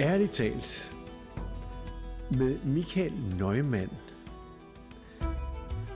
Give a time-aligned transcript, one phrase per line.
[0.00, 0.92] Ærligt talt
[2.30, 3.90] med Michael Neumann.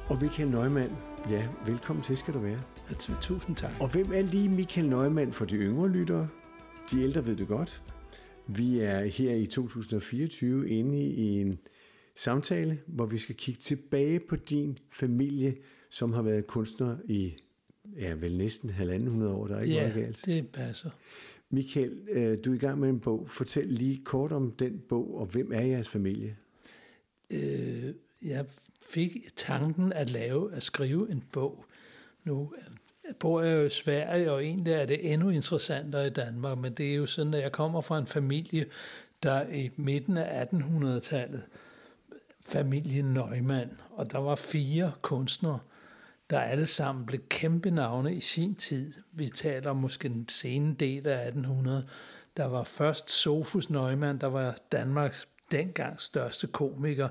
[0.09, 0.93] Og Michael Neumann,
[1.31, 2.63] ja, velkommen til skal du være.
[2.89, 3.71] Altså, tusind tak.
[3.81, 6.29] Og hvem er lige Michael Neumann for de yngre lyttere?
[6.91, 7.83] De ældre ved det godt.
[8.47, 11.59] Vi er her i 2024 inde i en
[12.17, 15.57] samtale, hvor vi skal kigge tilbage på din familie,
[15.91, 17.35] som har været kunstner i
[17.97, 19.47] ja, vel næsten halvanden hundrede år.
[19.47, 20.23] Der er ikke ja, meget galt.
[20.27, 20.91] det passer.
[21.51, 23.29] Michael, øh, du er i gang med en bog.
[23.29, 26.37] Fortæl lige kort om den bog, og hvem er jeres familie?
[27.31, 28.47] Øh, jeg
[28.83, 31.65] fik tanken at lave, at skrive en bog.
[32.25, 36.59] Nu øh, bor jeg jo i Sverige, og egentlig er det endnu interessantere i Danmark,
[36.59, 38.67] men det er jo sådan, at jeg kommer fra en familie,
[39.23, 41.47] der i midten af 1800-tallet,
[42.49, 45.59] familien Neumann, og der var fire kunstnere,
[46.31, 48.93] der alle sammen blev kæmpe navne i sin tid.
[49.13, 51.89] Vi taler om måske den sene del af 1800.
[52.37, 57.09] Der var først Sofus Neumann, der var Danmarks dengang største komiker.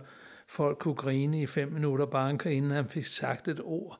[0.47, 3.97] Folk kunne grine i fem minutter bare inden han fik sagt et ord.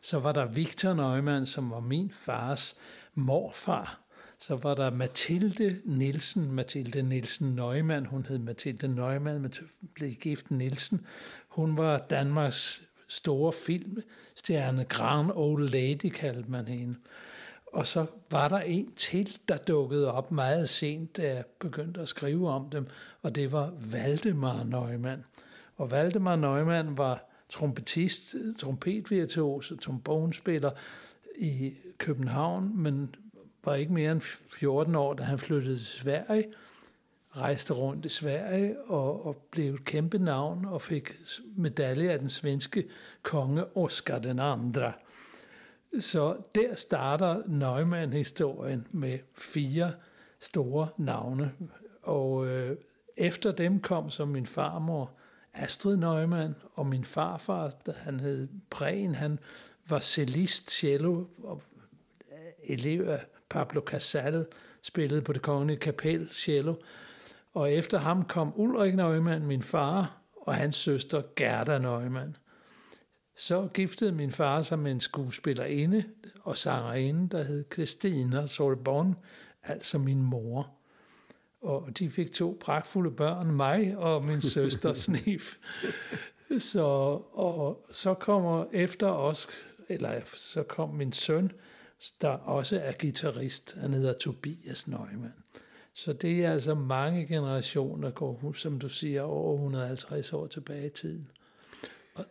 [0.00, 2.76] Så var der Victor Neumann, som var min fars
[3.14, 4.00] morfar.
[4.38, 9.52] Så var der Mathilde Nielsen, Mathilde Nielsen Neumann, hun hed Mathilde Neumann, men
[9.94, 11.06] blev gift Nielsen.
[11.48, 16.94] Hun var Danmarks store filmstjerne, Grand Old Lady kaldte man hende.
[17.72, 22.08] Og så var der en til, der dukkede op meget sent, da jeg begyndte at
[22.08, 22.86] skrive om dem,
[23.22, 25.24] og det var Valdemar Neumann.
[25.76, 30.70] Og Valdemar Neumann var trompetist, trompetvirtuos og trombonespiller
[31.38, 33.14] i København, men
[33.64, 34.20] var ikke mere end
[34.54, 36.44] 14 år, da han flyttede til Sverige,
[37.38, 41.16] rejste rundt i Sverige og, og blev et kæmpe navn og fik
[41.56, 42.88] medalje af den svenske
[43.22, 44.92] konge Oscar den andre.
[46.00, 49.92] Så der starter Neumann-historien med fire
[50.40, 51.52] store navne.
[52.02, 52.76] Og øh,
[53.16, 55.10] efter dem kom så min farmor
[55.54, 59.38] Astrid Neumann, og min farfar, der han hed Prehn, han
[59.88, 61.62] var cellist, cello, og
[62.32, 64.46] øh, elev af Pablo Casal,
[64.82, 66.74] spillede på det kongelige kapel, cello.
[67.58, 72.36] Og efter ham kom Ulrik Neumann, min far, og hans søster Gerda Neumann.
[73.36, 76.04] Så giftede min far sig med en skuespillerinde
[76.42, 79.14] og sangerinde, der hed Christina Sorbonne,
[79.62, 80.70] altså min mor.
[81.62, 85.56] Og de fik to pragtfulde børn, mig og min søster Snif.
[86.58, 86.86] Så,
[87.32, 89.48] og så kommer efter os,
[89.88, 91.52] eller så kom min søn,
[92.20, 93.76] der også er guitarist.
[93.80, 95.34] Han hedder Tobias Neumann.
[95.98, 100.90] Så det er altså mange generationer, går, som du siger, over 150 år tilbage i
[100.90, 101.30] tiden.
[102.14, 102.24] Og,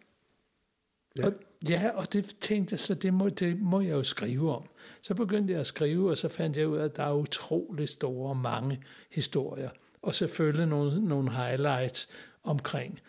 [1.17, 1.25] ja.
[1.25, 1.33] Og,
[1.69, 4.63] ja, og det tænkte jeg, så det må, det må jeg jo skrive om.
[5.01, 7.89] Så begyndte jeg at skrive, og så fandt jeg ud af, at der er utrolig
[7.89, 9.69] store mange historier.
[10.01, 12.09] Og selvfølgelig nogle, nogle highlights
[12.43, 12.99] omkring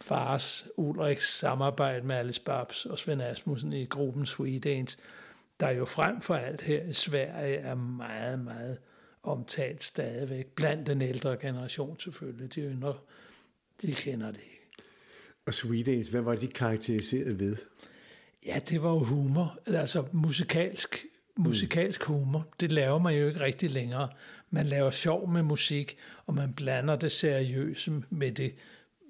[0.00, 4.98] fars Ulriks samarbejde med Alice Babs og Svend Asmussen i gruppen Sweet
[5.60, 8.78] der jo frem for alt her i Sverige er meget, meget
[9.22, 10.46] omtalt stadigvæk.
[10.46, 12.54] Blandt den ældre generation selvfølgelig.
[12.54, 12.94] De yngre,
[13.82, 14.60] de kender det ikke.
[15.46, 17.56] Og Sweet hvad var de karakteriseret ved?
[18.46, 19.58] Ja, det var jo humor.
[19.66, 22.48] Altså musikalsk, musikalsk humor.
[22.60, 24.08] Det laver man jo ikke rigtig længere.
[24.50, 28.54] Man laver sjov med musik, og man blander det seriøse med det,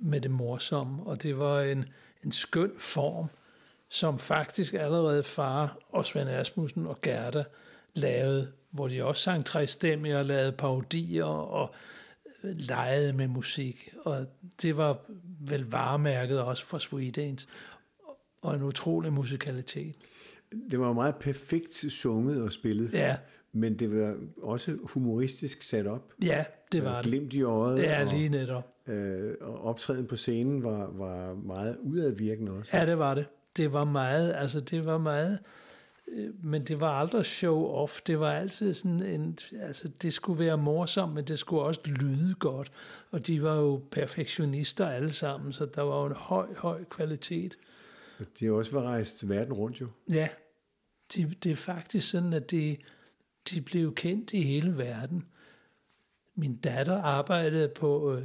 [0.03, 1.03] med det morsomme.
[1.03, 1.85] Og det var en,
[2.25, 3.27] en skøn form,
[3.89, 7.45] som faktisk allerede far og Svend Asmussen og Gerda
[7.95, 11.75] lavede, hvor de også sang tre stemmer og lavede parodier og
[12.43, 13.95] legede med musik.
[14.05, 14.27] Og
[14.63, 14.99] det var
[15.41, 17.49] vel varemærket også for Sweetens
[18.43, 19.95] og en utrolig musikalitet.
[20.71, 22.93] Det var meget perfekt sunget og spillet.
[22.93, 23.17] Ja.
[23.53, 26.13] Men det var også humoristisk sat op.
[26.25, 27.05] Ja, det var det.
[27.05, 27.83] Glimt i øjet.
[27.83, 28.67] Ja, lige netop.
[28.87, 32.77] Og, øh, og optræden på scenen var, var meget udadvirkende også.
[32.77, 33.27] Ja, det var det.
[33.57, 35.39] Det var meget, altså det var meget,
[36.43, 38.01] men det var aldrig show-off.
[38.07, 42.35] Det var altid sådan en, altså det skulle være morsomt, men det skulle også lyde
[42.35, 42.73] godt.
[43.11, 47.59] Og de var jo perfektionister alle sammen, så der var jo en høj, høj kvalitet.
[48.41, 49.87] De har også været rejst verden rundt jo.
[50.09, 50.29] Ja,
[51.15, 52.77] de, det er faktisk sådan, at de,
[53.51, 55.25] de blev kendt i hele verden.
[56.35, 58.23] Min datter arbejdede på uh,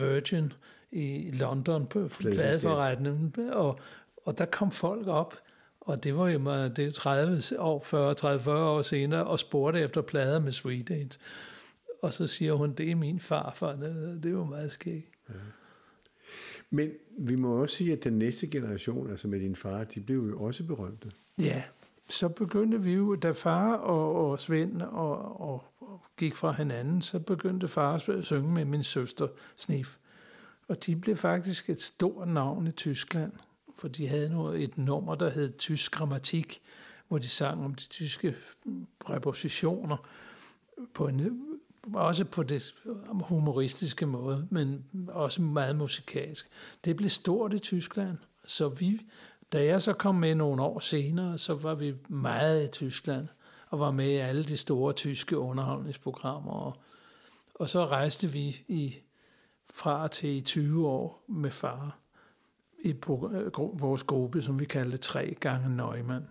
[0.00, 0.52] Virgin
[0.90, 3.80] i London på pladeforretningen, og,
[4.24, 5.34] og der kom folk op,
[5.84, 6.38] og det var jo
[6.68, 11.18] det er 30 år, 40, 30, 40 år senere, og spurgte efter plader med Sweet
[12.02, 13.76] Og så siger hun, det er min farfar.
[13.76, 15.08] Det, det var meget skægt.
[15.28, 15.34] Ja.
[16.70, 20.16] Men vi må også sige, at den næste generation, altså med din far, de blev
[20.16, 21.10] jo også berømte.
[21.38, 21.62] Ja,
[22.08, 27.02] så begyndte vi jo, da far og, og Svend og, og, og gik fra hinanden,
[27.02, 29.96] så begyndte far at synge med min søster Snif.
[30.68, 33.32] Og de blev faktisk et stort navn i Tyskland,
[33.82, 36.62] for de havde nu et nummer, der hed Tysk Grammatik,
[37.08, 38.34] hvor de sang om de tyske
[39.00, 39.96] prepositioner
[40.94, 41.40] på en,
[41.94, 42.74] også på det
[43.08, 46.48] humoristiske måde, men også meget musikalsk.
[46.84, 49.00] Det blev stort i Tyskland, så vi,
[49.52, 53.28] da jeg så kom med nogle år senere, så var vi meget i Tyskland,
[53.70, 56.76] og var med i alle de store tyske underholdningsprogrammer, og,
[57.54, 58.96] og så rejste vi i
[59.74, 62.01] fra til i 20 år med far
[62.84, 62.94] i
[63.72, 66.24] vores gruppe, som vi kaldte tre gange Neumann.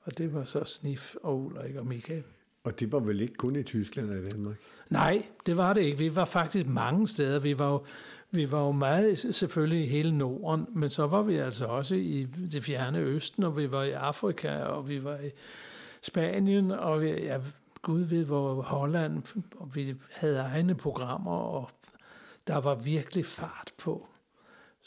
[0.00, 2.22] Og det var så Snif og Ulrik og Michael.
[2.64, 4.56] Og det var vel ikke kun i Tyskland og i Danmark?
[4.90, 5.98] Nej, det var det ikke.
[5.98, 7.38] Vi var faktisk mange steder.
[7.38, 7.84] Vi var jo,
[8.30, 12.24] vi var jo meget selvfølgelig i hele Norden, men så var vi altså også i
[12.52, 15.30] det fjerne Østen, og vi var i Afrika, og vi var i
[16.02, 17.40] Spanien, og vi, ja,
[17.82, 19.22] Gud ved hvor Holland,
[19.56, 21.70] og vi havde egne programmer, og
[22.46, 24.08] der var virkelig fart på.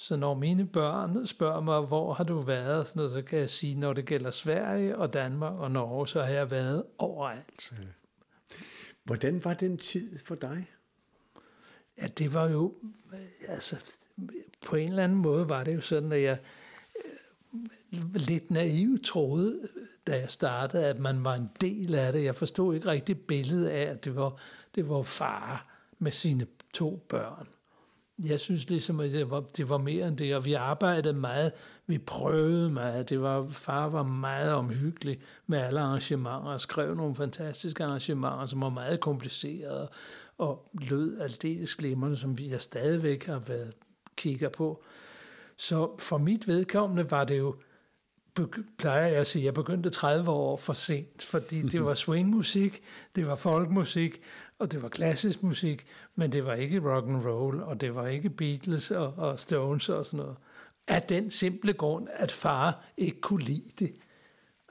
[0.01, 3.93] Så når mine børn spørger mig, hvor har du været, så kan jeg sige, når
[3.93, 7.71] det gælder Sverige og Danmark og Norge, så har jeg været overalt.
[7.71, 7.83] Ja.
[9.03, 10.67] Hvordan var den tid for dig?
[11.97, 12.73] Ja, det var jo,
[13.47, 13.75] altså,
[14.65, 16.39] på en eller anden måde var det jo sådan, at jeg
[16.95, 19.69] øh, lidt naivt troede,
[20.07, 22.23] da jeg startede, at man var en del af det.
[22.23, 24.39] Jeg forstod ikke rigtig billedet af, at det var,
[24.75, 25.67] det var far
[25.99, 27.47] med sine to børn.
[28.25, 31.51] Jeg synes ligesom, at det var, det var mere end det, og vi arbejdede meget,
[31.87, 33.09] vi prøvede meget.
[33.09, 38.61] Det var, far var meget omhyggelig med alle arrangementer, og skrev nogle fantastiske arrangementer, som
[38.61, 39.89] var meget komplicerede,
[40.37, 43.73] og lød aldeles glimrende, som vi jeg stadigvæk har været
[44.15, 44.83] kigger på.
[45.57, 47.55] Så for mit vedkommende var det jo,
[48.77, 52.81] plejer jeg at sige, jeg begyndte 30 år for sent, fordi det var swingmusik,
[53.15, 54.21] det var folkmusik,
[54.59, 55.85] og det var klassisk musik,
[56.15, 59.89] men det var ikke rock and roll, og det var ikke Beatles og, og Stones
[59.89, 60.37] og sådan noget.
[60.87, 63.95] Af den simple grund, at far ikke kunne lide det.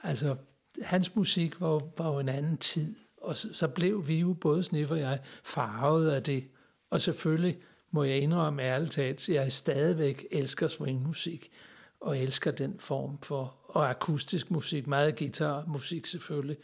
[0.03, 0.35] Altså,
[0.81, 4.63] hans musik var, var jo en anden tid, og så, så blev vi jo, både
[4.63, 6.43] Sniff og jeg, farvet af det.
[6.89, 7.57] Og selvfølgelig
[7.91, 11.51] må jeg indrømme ærligt talt, at jeg stadigvæk elsker swingmusik,
[12.01, 16.57] og elsker den form for, og akustisk musik, meget guitarmusik selvfølgelig,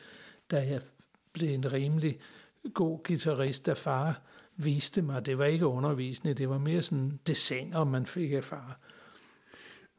[0.52, 0.82] da jeg
[1.34, 2.20] blev en rimelig
[2.74, 4.22] god guitarist, der far
[4.58, 5.26] viste mig.
[5.26, 8.80] Det var ikke undervisende, det var mere sådan designer, man fik af far.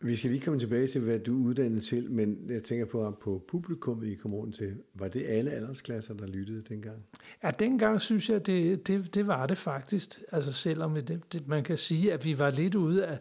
[0.00, 3.44] Vi skal lige komme tilbage til, hvad du uddannede til, men jeg tænker på, på
[3.48, 4.76] publikum, I kom rundt til.
[4.94, 6.96] Var det alle aldersklasser, der lyttede dengang?
[7.42, 10.22] Ja, dengang synes jeg, det, det, det var det faktisk.
[10.32, 13.18] Altså selvom det, det, man kan sige, at vi var lidt ude af,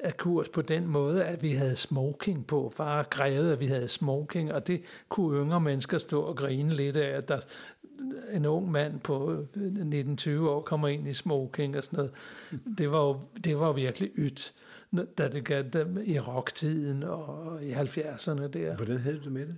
[0.00, 2.72] af kurs på den måde, at vi havde smoking på.
[2.76, 6.96] Far krævede, at vi havde smoking, og det kunne yngre mennesker stå og grine lidt
[6.96, 7.40] af, at der,
[8.32, 12.12] en ung mand på 19-20 år kommer ind i smoking og sådan noget.
[12.78, 14.54] Det var jo, det var virkelig ydt,
[15.18, 18.76] da det gav dem i rocktiden og i 70'erne der.
[18.76, 19.56] Hvordan havde du med det?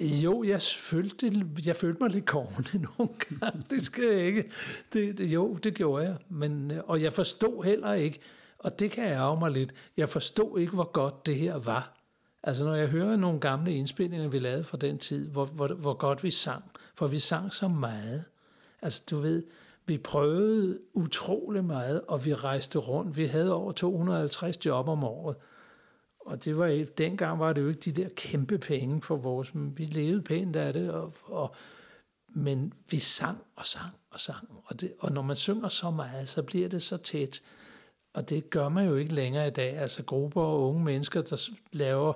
[0.00, 3.62] Jo, jeg følte, jeg følte mig lidt kårende nogle gange.
[3.70, 4.50] Det skal jeg ikke.
[4.92, 6.16] Det, det, jo, det gjorde jeg.
[6.28, 8.20] Men, og jeg forstod heller ikke,
[8.64, 12.00] og det kan jeg ærge mig lidt, jeg forstod ikke, hvor godt det her var.
[12.42, 15.94] Altså når jeg hører nogle gamle indspilninger, vi lavede fra den tid, hvor, hvor, hvor
[15.94, 18.24] godt vi sang, for vi sang så meget.
[18.82, 19.42] Altså du ved,
[19.86, 23.16] vi prøvede utrolig meget, og vi rejste rundt.
[23.16, 25.36] Vi havde over 250 job om året.
[26.20, 29.78] Og det var, dengang var det jo ikke de der kæmpe penge for vores, men
[29.78, 31.54] vi levede pænt af det, og, og,
[32.28, 34.48] men vi sang og sang og sang.
[34.64, 37.42] Og, det, og når man synger så meget, så bliver det så tæt.
[38.14, 39.76] Og det gør man jo ikke længere i dag.
[39.76, 42.12] Altså grupper og unge mennesker, der laver,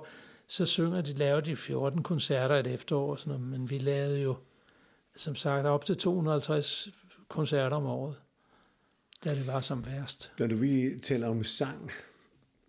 [0.47, 4.35] så synger de, laver de 14 koncerter et efterår, sådan noget, men vi lavede jo
[5.15, 6.89] som sagt op til 250
[7.27, 8.15] koncerter om året,
[9.25, 10.31] da det var som værst.
[10.39, 11.91] Da du vi taler om sang,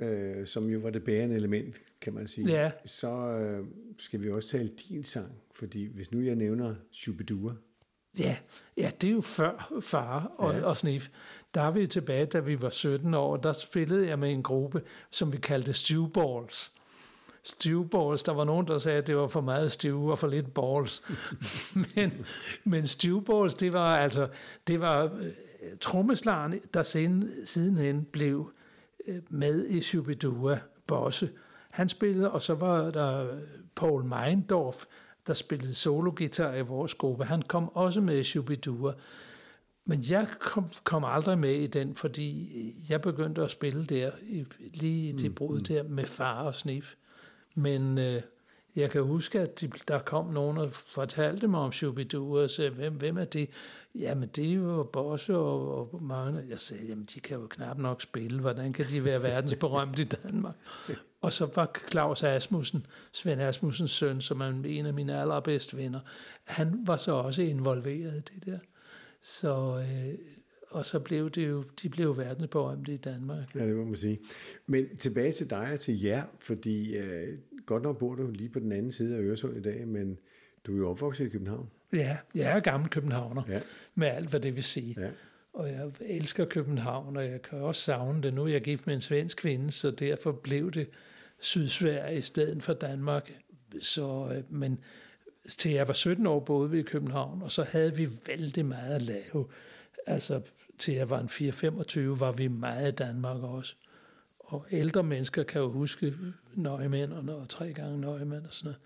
[0.00, 2.70] øh, som jo var det bærende element, kan man sige, ja.
[2.84, 3.66] så øh,
[3.98, 7.52] skal vi også tale din sang, fordi hvis nu jeg nævner Shubidua.
[8.18, 8.36] Ja,
[8.76, 10.62] ja, det er jo før far og, ja.
[10.62, 11.08] og Snif.
[11.54, 14.82] Der er vi tilbage, da vi var 17 år, der spillede jeg med en gruppe,
[15.10, 16.72] som vi kaldte Stewballs
[17.42, 18.22] stewballs.
[18.22, 21.02] Der var nogen, der sagde, at det var for meget stew og for lidt balls.
[21.96, 22.26] men,
[22.64, 24.28] men stewballs, det var altså,
[24.66, 28.52] det var øh, trommeslageren, trommeslagerne, der siden, sidenhen blev
[29.08, 31.30] øh, med i Shubidua Bosse.
[31.70, 33.38] Han spillede, og så var der øh,
[33.74, 34.84] Paul Meindorf,
[35.26, 37.24] der spillede sologitar i vores gruppe.
[37.24, 38.92] Han kom også med i Shubidua.
[39.84, 42.48] Men jeg kom, kom aldrig med i den, fordi
[42.88, 44.10] jeg begyndte at spille der,
[44.74, 45.64] lige i det brud mm.
[45.64, 46.94] der med far og snif.
[47.54, 48.22] Men øh,
[48.76, 52.70] Jeg kan huske, at de, der kom nogen og fortalte mig om Shubidoo, og sagde,
[52.70, 53.50] hvem, hvem er det?
[53.94, 56.44] Jamen, det er jo Bosse og, og mange.
[56.48, 58.40] Jeg sagde, jamen, de kan jo knap nok spille.
[58.40, 60.54] Hvordan kan de være verdensberømte i Danmark?
[61.20, 66.00] Og så var Claus Asmussen, Svend Asmussens søn, som er en af mine allerbedste venner,
[66.44, 68.58] han var så også involveret i det der.
[69.22, 70.18] Så, øh,
[70.70, 73.54] og så blev det jo, de blev verdensberømte i Danmark.
[73.54, 74.18] Ja, det må man sige.
[74.66, 78.58] Men tilbage til dig og til jer, fordi øh, godt nok bor du lige på
[78.58, 80.18] den anden side af Øresund i dag, men
[80.66, 81.70] du er jo opvokset i København.
[81.92, 83.60] Ja, jeg er gammel københavner, ja.
[83.94, 84.96] med alt, hvad det vil sige.
[84.98, 85.10] Ja.
[85.52, 88.34] Og jeg elsker København, og jeg kan også savne det.
[88.34, 90.88] Nu er jeg gift med en svensk kvinde, så derfor blev det
[91.38, 93.32] Sydsverige i stedet for Danmark.
[93.80, 94.78] Så, øh, men
[95.48, 98.94] til jeg var 17 år boede vi i København, og så havde vi vældig meget
[98.94, 99.46] at lave.
[100.06, 100.40] Altså
[100.78, 103.74] til jeg var en 4-25 var vi meget i Danmark også.
[104.38, 106.14] Og ældre mennesker kan jo huske
[106.54, 108.80] nøgmænderne og tre gange nøgmænd og sådan noget.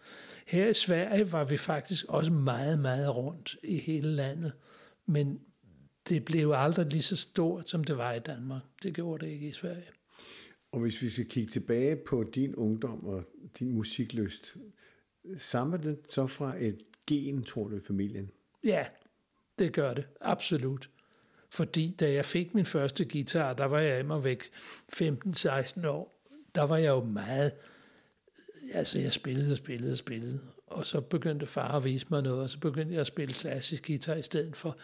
[0.47, 4.53] Her i Sverige var vi faktisk også meget, meget rundt i hele landet.
[5.07, 5.41] Men
[6.09, 8.63] det blev aldrig lige så stort, som det var i Danmark.
[8.83, 9.89] Det gjorde det ikke i Sverige.
[10.73, 13.25] Og hvis vi skal kigge tilbage på din ungdom og
[13.59, 14.57] din musiklyst,
[15.39, 18.31] samler det så fra et gen, tror du, i familien?
[18.65, 18.87] Ja,
[19.59, 20.05] det gør det.
[20.21, 20.91] Absolut.
[21.51, 24.43] Fordi da jeg fik min første guitar, der var jeg immer væk
[24.97, 26.15] 15-16 år.
[26.55, 27.53] Der var jeg jo meget...
[28.73, 30.41] Altså, jeg spillede og spillede og spillede.
[30.67, 33.87] Og så begyndte far at vise mig noget, og så begyndte jeg at spille klassisk
[33.87, 34.77] guitar i stedet for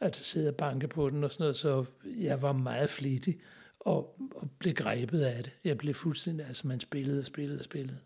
[0.00, 1.56] at sidde og banke på den og sådan noget.
[1.56, 3.40] Så jeg var meget flittig
[3.80, 5.52] og, og blev grebet af det.
[5.64, 6.46] Jeg blev fuldstændig...
[6.46, 7.98] Altså, man spillede og spillede og spillede.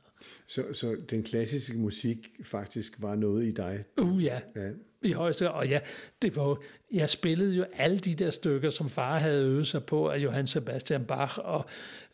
[0.47, 3.85] Så, så den klassiske musik faktisk var noget i dig?
[4.00, 4.41] Uh, ja.
[4.57, 4.71] ja.
[5.02, 5.81] I højeste Og ja,
[6.23, 6.57] det var,
[6.93, 10.47] jeg spillede jo alle de der stykker, som far havde øvet sig på af Johann
[10.47, 11.64] Sebastian Bach og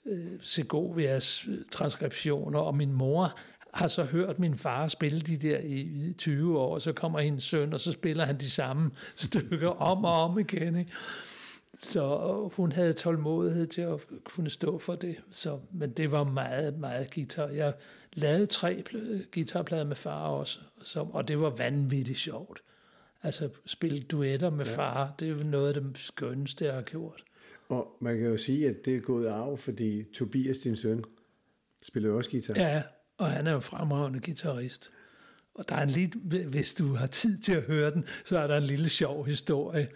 [0.07, 3.39] øh, Segovias øh, transkriptioner, og min mor
[3.75, 7.45] har så hørt min far spille de der i 20 år, og så kommer hendes
[7.45, 10.77] søn, og så spiller han de samme stykker om og om igen.
[10.77, 10.93] Ikke?
[11.79, 15.17] Så hun havde tålmodighed til at kunne stå for det.
[15.31, 17.49] Så, men det var meget, meget guitar.
[17.49, 17.73] Jeg
[18.19, 18.85] lavede tre
[19.35, 22.63] guitarplader med far også, som, og det var vanvittigt sjovt.
[23.23, 24.77] Altså spille duetter med ja.
[24.77, 27.25] far, det er noget af det skønneste, jeg har gjort.
[27.69, 31.05] Og man kan jo sige, at det er gået af, fordi Tobias, din søn,
[31.83, 32.55] spiller også guitar.
[32.57, 32.83] Ja,
[33.19, 34.91] og han er jo fremragende guitarist.
[35.55, 38.47] Og der er en lille, hvis du har tid til at høre den, så er
[38.47, 39.89] der en lille sjov historie.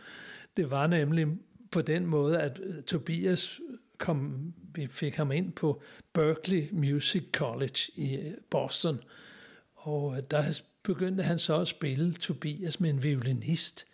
[0.57, 1.27] Det var nemlig
[1.71, 3.61] på den måde, at øh, Tobias
[4.03, 5.83] kom, vi fik ham ind på
[6.13, 9.01] Berkeley Music College i øh, Boston,
[9.75, 13.87] og øh, der begyndte han så at spille Tobias med en violinist,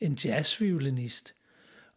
[0.00, 1.34] en jazzviolinist.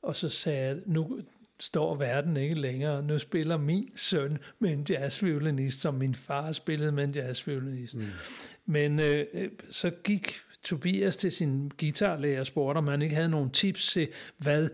[0.01, 1.21] Og så sagde jeg, nu
[1.59, 3.03] står verden ikke længere.
[3.03, 7.95] Nu spiller min søn med en jazzviolinist, som min far spillede med en jazzviolinist.
[7.95, 8.05] Mm.
[8.65, 9.25] Men øh,
[9.69, 10.33] så gik
[10.63, 14.07] Tobias til sin guitarlærer og spurgte, om han ikke havde nogle tips til,
[14.38, 14.69] hvad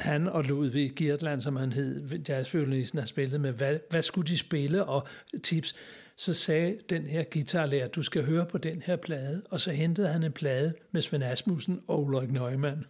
[0.00, 4.38] han og Ludvig Girtland, som han hed, jazzviolinisten, har spillet med, hvad, hvad skulle de
[4.38, 5.06] spille, og
[5.42, 5.74] tips.
[6.16, 10.08] Så sagde den her guitarlærer, du skal høre på den her plade, og så hentede
[10.08, 12.84] han en plade med Svend Asmussen og Ulrik Neumann,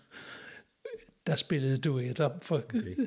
[1.27, 2.31] der spillede duetter.
[2.43, 2.97] For, okay.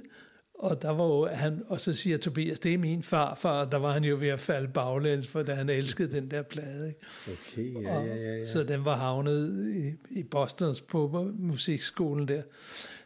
[0.64, 3.94] Og, der var jo, han, og så siger Tobias, det er min farfar, der var
[3.94, 6.88] han jo ved at falde baglæns, for da han elskede den der plade.
[6.88, 7.00] Ikke?
[7.28, 8.46] Okay, ja, ja, ja, ja.
[8.46, 12.42] Så den var havnet i, i Bostons på musikskolen der.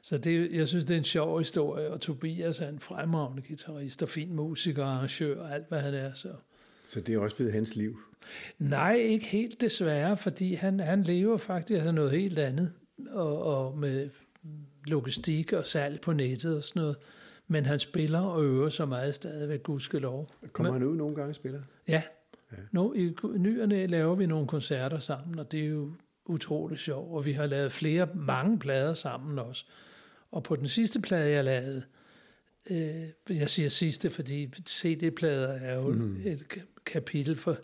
[0.07, 4.03] Så det, jeg synes, det er en sjov historie, og Tobias er en fremragende guitarist
[4.03, 6.13] og fin musiker, arrangør og alt, hvad han er.
[6.13, 6.29] Så.
[6.85, 7.99] så det er også blevet hans liv?
[8.59, 12.73] Nej, ikke helt desværre, fordi han, han lever faktisk af noget helt andet,
[13.09, 14.09] og, og med
[14.85, 16.95] logistik og salg på nettet og sådan noget.
[17.47, 20.27] Men han spiller og øver så meget stadigvæk, gudskelov.
[20.53, 21.61] Kommer Men, han ud nogle gange og spiller?
[21.87, 22.03] Ja.
[22.51, 22.57] ja.
[22.71, 25.91] Nu, I nyerne laver vi nogle koncerter sammen, og det er jo
[26.25, 27.15] utroligt sjovt.
[27.15, 29.65] Og vi har lavet flere, mange plader sammen også.
[30.31, 31.83] Og på den sidste plade, jeg lavede,
[32.71, 36.21] øh, jeg siger sidste, fordi CD-plader er jo mm.
[36.25, 37.57] et kapitel, for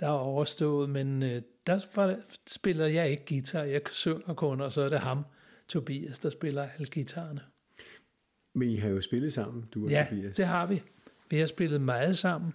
[0.00, 4.72] der er overstået, men øh, der var, spillede jeg ikke guitar, jeg synger kun, og
[4.72, 5.24] så er det ham,
[5.68, 7.40] Tobias, der spiller alle guitarerne.
[8.54, 10.36] Men I har jo spillet sammen, du og ja, Tobias.
[10.36, 10.82] det har vi.
[11.30, 12.52] Vi har spillet meget sammen,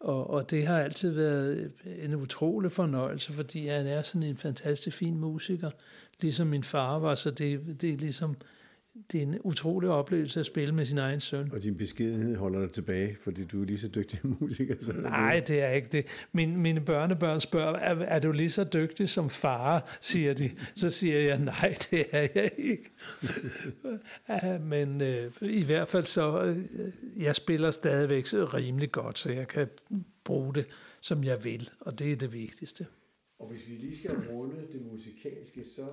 [0.00, 4.96] og, og det har altid været en utrolig fornøjelse, fordi han er sådan en fantastisk
[4.96, 5.70] fin musiker,
[6.20, 8.36] ligesom min far var, så det, det er ligesom
[9.12, 11.52] det er en utrolig oplevelse at spille med sin egen søn.
[11.52, 14.74] Og din beskedenhed holder dig tilbage, fordi du er lige så dygtig musiker.
[14.80, 16.06] Så Nej, det er ikke det.
[16.32, 20.50] Min, mine børnebørn spørger, er, er du lige så dygtig som far, siger de.
[20.74, 22.90] Så siger jeg, nej, det er jeg ikke.
[24.28, 26.56] ja, men øh, i hvert fald så, øh,
[27.22, 29.68] jeg spiller stadigvæk så rimelig godt, så jeg kan
[30.24, 30.66] bruge det,
[31.00, 32.86] som jeg vil, og det er det vigtigste.
[33.38, 35.86] Og hvis vi lige skal runde det musikalske, så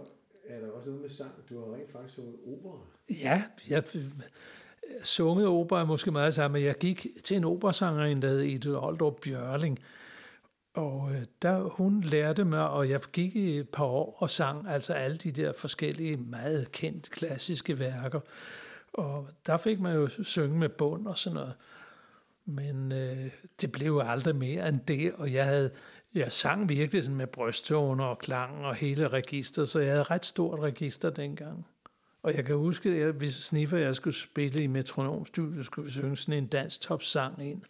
[0.50, 1.32] er der også noget med sang.
[1.50, 2.77] Du har rent faktisk sunget opera.
[3.10, 3.84] Ja, jeg
[5.03, 6.63] sunget opera måske meget sammen.
[6.63, 9.79] Jeg gik til en operasangerinde, der hed Edith Oldrup Bjørling,
[10.74, 14.68] og øh, der, hun lærte mig, og jeg gik i et par år og sang
[14.68, 18.20] altså alle de der forskellige, meget kendt klassiske værker.
[18.94, 21.53] Og der fik man jo synge med bund og sådan noget.
[22.46, 25.72] Men øh, det blev jo aldrig mere end det, og jeg havde
[26.13, 30.25] jeg sang virkelig sådan med brysttoner og klang og hele register, så jeg havde ret
[30.25, 31.66] stort register dengang.
[32.22, 36.18] Og jeg kan huske, at hvis Sniffer jeg skulle spille i metronomstudiet, skulle vi synge
[36.18, 37.62] sådan en dansk topsang ind.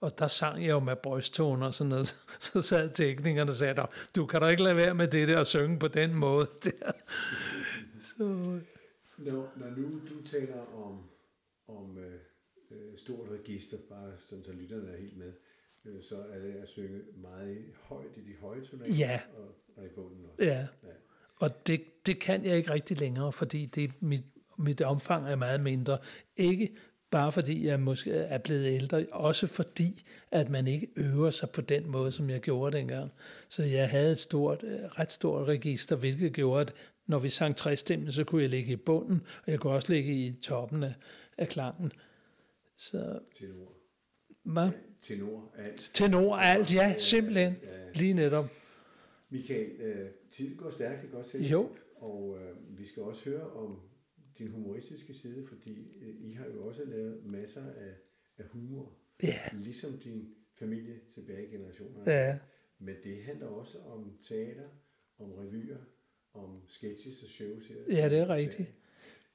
[0.00, 2.16] Og der sang jeg jo med brysttoner og sådan noget.
[2.40, 5.46] Så sad teknikerne og sagde, du kan da ikke lade være med det der og
[5.46, 6.92] synge på den måde der.
[8.00, 8.24] Så...
[9.18, 11.02] Når, når nu du taler om,
[11.68, 12.14] om øh,
[12.70, 15.34] øh stort register, bare sådan så lytterne er helt med, øh,
[16.00, 19.20] så er det at synge meget højt i de høje tonaler ja.
[19.36, 20.44] og, og i bunden også.
[20.44, 20.94] Ja, ja.
[21.36, 24.24] og det, det kan jeg ikke rigtig længere, fordi det, mit,
[24.58, 25.98] mit omfang er meget mindre.
[26.36, 26.76] Ikke
[27.10, 31.60] bare fordi jeg måske er blevet ældre, også fordi, at man ikke øver sig på
[31.60, 33.10] den måde, som jeg gjorde dengang.
[33.48, 36.74] Så jeg havde et stort, øh, ret stort register, hvilket gjorde, at
[37.06, 40.12] når vi sang træstemmen, så kunne jeg ligge i bunden, og jeg kunne også ligge
[40.12, 40.94] i toppen af,
[41.38, 41.92] af klangen.
[42.76, 43.79] Så, Tenor.
[44.42, 44.70] Hvad?
[45.02, 45.90] Tenor, alt.
[45.94, 47.56] Tenor, alt, ja, simpelthen.
[47.62, 47.90] Ja.
[47.94, 48.48] Lige netop.
[49.30, 51.52] Michael, øh, tiden går stærkt i godt selskab.
[51.52, 51.70] Jo.
[51.96, 53.80] Og øh, vi skal også høre om
[54.38, 57.94] din humoristiske side, fordi øh, I har jo også lavet masser af,
[58.38, 58.96] af humor.
[59.22, 59.40] Ja.
[59.52, 62.12] Ligesom din familie tilbage i generationer.
[62.12, 62.38] Ja.
[62.78, 64.68] Men det handler også om teater,
[65.18, 65.78] om revyer,
[66.34, 67.76] om sketches og shows her.
[67.88, 68.68] Ja, det er rigtigt.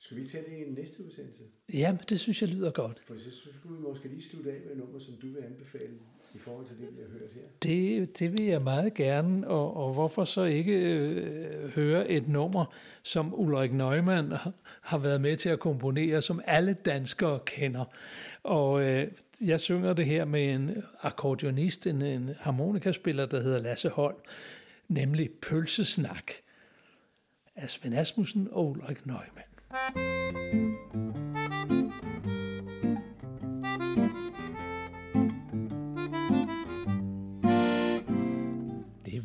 [0.06, 1.44] Skal vi tage det i en næste udsendelse?
[1.74, 3.02] Ja, det synes jeg lyder godt.
[3.06, 5.94] For så skulle vi måske lige slutte af med et nummer, som du vil anbefale
[6.34, 7.42] i forhold til det, vi har hørt her.
[7.64, 12.66] Det, det vil jeg meget gerne, og, og hvorfor så ikke øh, høre et nummer,
[13.04, 14.34] som Ulrik Neumann
[14.82, 17.86] har været med til at komponere, som alle danskere kender.
[18.44, 19.08] Og øh,
[19.42, 24.18] jeg synger det her med en akkordionist, en, en harmonikaspiller, der hedder Lasse Holm,
[24.88, 26.32] nemlig Pølsesnak
[27.56, 29.55] af Svend Asmussen og Ulrik Neumann.
[29.76, 29.82] Det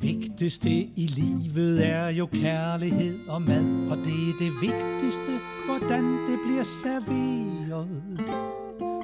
[0.02, 6.38] vigtigste i livet er jo kærlighed og mad, og det er det vigtigste, hvordan det
[6.46, 8.20] bliver serveret.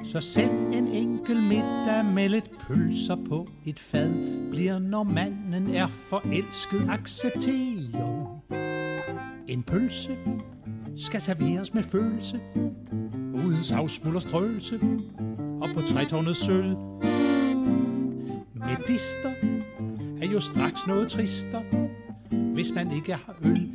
[0.05, 4.13] Så send en enkel middag med lidt pølser på et fad,
[4.51, 8.41] bliver når manden er forelsket accepteret.
[9.47, 10.17] En pølse
[10.99, 12.39] skal serveres med følelse,
[13.33, 14.79] uden savsmuld og strøelse,
[15.61, 16.75] og på trætårnet sølv.
[18.53, 19.31] Medister
[20.21, 21.61] er jo straks noget trister,
[22.53, 23.69] hvis man ikke har øl.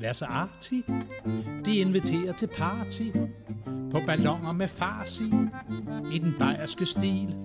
[0.00, 0.84] Vær så artig,
[1.64, 3.02] de inviterer til party,
[3.90, 5.30] på ballonger med farsi,
[6.12, 6.18] i.
[6.18, 7.36] Den bajerske stil.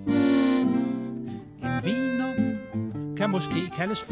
[1.64, 2.58] En viner
[3.18, 4.04] kan måske kaldes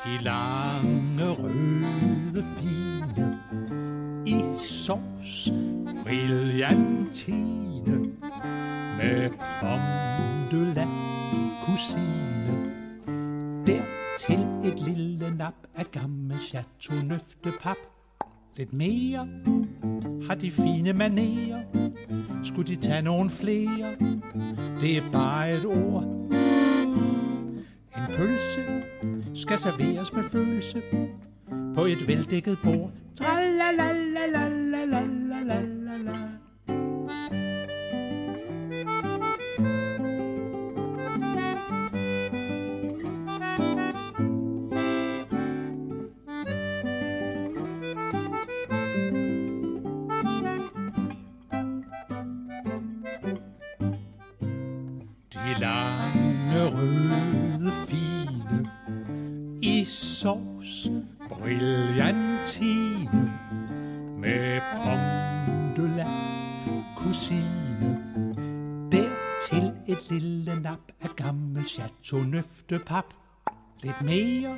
[0.05, 3.39] De lange røde fine
[4.25, 5.51] i sovs
[6.03, 7.97] brillantine
[8.97, 10.87] med pomme de la
[11.65, 12.73] kusine.
[13.67, 14.39] Dertil
[14.71, 17.17] et lille nap af gammel chateau
[17.61, 17.77] pap.
[18.57, 19.27] Lidt mere
[20.27, 21.63] har de fine manerer.
[22.43, 23.95] Skulle de tage nogen flere?
[24.81, 26.03] Det er bare et ord.
[27.97, 28.83] En pølse
[29.35, 30.81] skal serveres med følelse
[31.75, 32.91] på et veldækket bord.
[33.15, 35.76] Tralalalalalalala.
[70.09, 73.05] Lille nap af gammel chateau nøftepap.
[73.83, 74.57] Lidt mere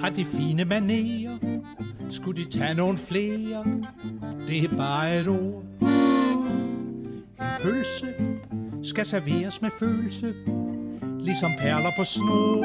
[0.00, 1.38] har de fine manerer.
[2.10, 3.64] Skulle de tage nogle flere?
[4.48, 5.64] Det er bare et ord.
[5.80, 8.14] En pølse
[8.82, 10.34] skal serveres med følelse,
[11.20, 12.64] ligesom perler på snor.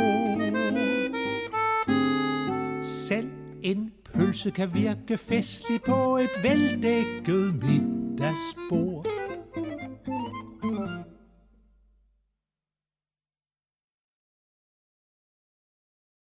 [2.88, 3.30] Selv
[3.62, 7.62] en pølse kan virke festlig på et veldækket
[8.16, 8.56] das